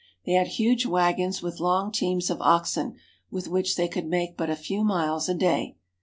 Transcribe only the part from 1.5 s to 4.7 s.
long teams of oxen with which they could make but a